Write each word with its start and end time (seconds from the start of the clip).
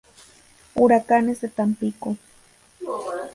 Huracanes 0.73 1.41
de 1.41 1.49
Tampico. 1.49 2.17